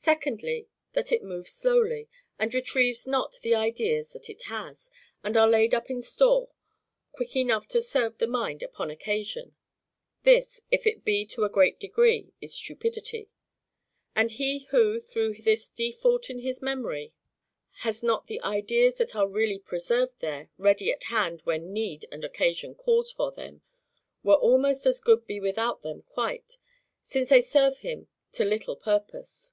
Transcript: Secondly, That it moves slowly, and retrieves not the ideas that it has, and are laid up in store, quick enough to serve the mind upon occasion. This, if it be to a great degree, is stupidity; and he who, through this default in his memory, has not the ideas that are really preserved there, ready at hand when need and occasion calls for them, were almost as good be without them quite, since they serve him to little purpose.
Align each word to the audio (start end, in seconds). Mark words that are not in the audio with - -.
Secondly, 0.00 0.68
That 0.94 1.10
it 1.12 1.22
moves 1.24 1.50
slowly, 1.52 2.08
and 2.38 2.54
retrieves 2.54 3.04
not 3.06 3.34
the 3.42 3.54
ideas 3.56 4.12
that 4.14 4.30
it 4.30 4.44
has, 4.44 4.90
and 5.24 5.36
are 5.36 5.46
laid 5.48 5.74
up 5.74 5.90
in 5.90 6.00
store, 6.02 6.48
quick 7.12 7.34
enough 7.36 7.66
to 7.68 7.82
serve 7.82 8.16
the 8.16 8.26
mind 8.28 8.62
upon 8.62 8.90
occasion. 8.90 9.54
This, 10.22 10.62
if 10.70 10.86
it 10.86 11.04
be 11.04 11.26
to 11.26 11.44
a 11.44 11.50
great 11.50 11.78
degree, 11.80 12.32
is 12.40 12.54
stupidity; 12.54 13.28
and 14.16 14.30
he 14.30 14.60
who, 14.70 14.98
through 15.00 15.34
this 15.42 15.68
default 15.68 16.30
in 16.30 16.38
his 16.38 16.62
memory, 16.62 17.12
has 17.80 18.02
not 18.02 18.28
the 18.28 18.40
ideas 18.42 18.94
that 18.94 19.14
are 19.16 19.28
really 19.28 19.58
preserved 19.58 20.20
there, 20.20 20.48
ready 20.56 20.90
at 20.92 21.02
hand 21.04 21.42
when 21.44 21.72
need 21.74 22.06
and 22.12 22.24
occasion 22.24 22.74
calls 22.74 23.12
for 23.12 23.30
them, 23.32 23.60
were 24.22 24.36
almost 24.36 24.86
as 24.86 25.00
good 25.00 25.26
be 25.26 25.38
without 25.40 25.82
them 25.82 26.00
quite, 26.02 26.56
since 27.02 27.28
they 27.28 27.42
serve 27.42 27.78
him 27.78 28.06
to 28.32 28.44
little 28.46 28.76
purpose. 28.76 29.52